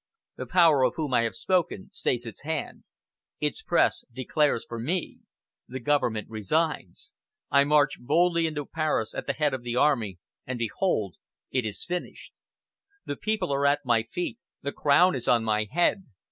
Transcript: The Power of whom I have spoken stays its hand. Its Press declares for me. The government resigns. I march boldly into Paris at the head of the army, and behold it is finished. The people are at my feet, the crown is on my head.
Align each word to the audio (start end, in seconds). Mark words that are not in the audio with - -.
The 0.35 0.47
Power 0.47 0.81
of 0.83 0.93
whom 0.95 1.13
I 1.13 1.21
have 1.21 1.35
spoken 1.35 1.91
stays 1.93 2.25
its 2.25 2.41
hand. 2.41 2.85
Its 3.39 3.61
Press 3.61 4.03
declares 4.11 4.65
for 4.67 4.79
me. 4.79 5.19
The 5.67 5.79
government 5.79 6.27
resigns. 6.27 7.13
I 7.51 7.65
march 7.65 7.97
boldly 7.99 8.47
into 8.47 8.65
Paris 8.65 9.13
at 9.13 9.27
the 9.27 9.33
head 9.33 9.53
of 9.53 9.61
the 9.61 9.75
army, 9.75 10.17
and 10.43 10.57
behold 10.57 11.17
it 11.51 11.67
is 11.67 11.85
finished. 11.85 12.33
The 13.05 13.15
people 13.15 13.53
are 13.53 13.67
at 13.67 13.85
my 13.85 14.01
feet, 14.01 14.39
the 14.63 14.71
crown 14.71 15.13
is 15.13 15.27
on 15.27 15.43
my 15.43 15.67
head. 15.71 16.03